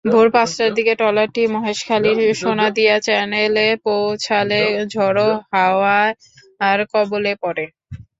ভোর 0.05 0.27
পাঁচটার 0.35 0.71
দিকে 0.77 0.93
ট্রলারটি 0.99 1.41
মহেশখালীর 1.53 2.19
সোনাদিয়া 2.41 2.95
চ্যানেলে 2.99 3.67
পৌঁছালে 3.85 4.61
ঝোড়ো 4.93 5.29
হাওয়ার 5.51 6.09
কবলে 6.91 7.33
পড়ে। 7.43 7.65